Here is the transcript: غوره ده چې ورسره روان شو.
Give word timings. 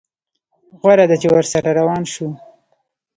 غوره 0.81 1.05
ده 1.09 1.15
چې 1.21 1.27
ورسره 1.35 1.69
روان 1.79 2.03
شو. 2.13 2.27